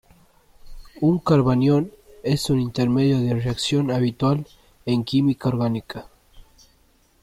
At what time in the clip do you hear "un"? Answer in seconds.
1.01-1.19, 2.49-2.59